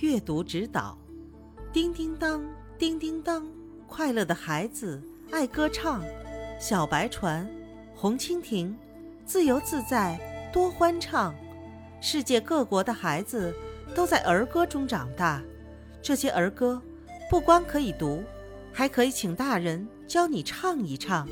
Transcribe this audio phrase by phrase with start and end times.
[0.00, 0.96] 阅读指导
[1.72, 2.40] 叮叮当
[2.78, 3.44] 叮叮当
[3.88, 5.02] 快乐的孩子
[5.32, 6.04] 爱歌唱
[6.60, 7.48] 小白船
[7.96, 8.76] 红蜻蜓
[9.26, 10.16] 自由自在
[10.52, 11.34] 多欢畅
[12.00, 13.52] 世界各国的孩子
[13.92, 15.42] 都在儿歌中长大。
[16.00, 16.80] 这些儿歌
[17.28, 18.22] 不光可以读
[18.72, 21.26] 还可以请大人教你唱一唱。